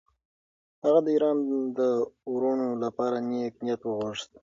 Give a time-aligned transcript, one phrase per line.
[0.83, 1.37] هغه د ایران
[1.79, 1.79] د
[2.33, 4.31] وروڼو لپاره نېک نیت وغوښت.